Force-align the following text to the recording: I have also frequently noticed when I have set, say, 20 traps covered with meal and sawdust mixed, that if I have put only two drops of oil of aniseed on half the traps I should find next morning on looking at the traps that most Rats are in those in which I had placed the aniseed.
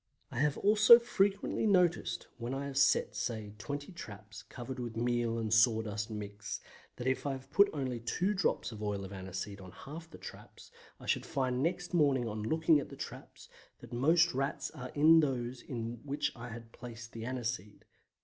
I 0.31 0.39
have 0.39 0.57
also 0.57 0.97
frequently 0.97 1.67
noticed 1.67 2.25
when 2.39 2.55
I 2.55 2.65
have 2.65 2.75
set, 2.79 3.15
say, 3.15 3.53
20 3.59 3.91
traps 3.91 4.41
covered 4.41 4.79
with 4.79 4.97
meal 4.97 5.37
and 5.37 5.53
sawdust 5.53 6.09
mixed, 6.09 6.63
that 6.95 7.05
if 7.05 7.27
I 7.27 7.33
have 7.33 7.51
put 7.51 7.69
only 7.71 7.99
two 7.99 8.33
drops 8.33 8.71
of 8.71 8.81
oil 8.81 9.05
of 9.05 9.13
aniseed 9.13 9.61
on 9.61 9.71
half 9.71 10.09
the 10.09 10.17
traps 10.17 10.71
I 10.99 11.05
should 11.05 11.23
find 11.27 11.61
next 11.61 11.93
morning 11.93 12.27
on 12.27 12.41
looking 12.41 12.79
at 12.79 12.89
the 12.89 12.95
traps 12.97 13.47
that 13.77 13.93
most 13.93 14.33
Rats 14.33 14.71
are 14.71 14.89
in 14.95 15.19
those 15.19 15.61
in 15.61 15.99
which 16.03 16.31
I 16.35 16.49
had 16.49 16.71
placed 16.71 17.11
the 17.11 17.23
aniseed. 17.27 17.85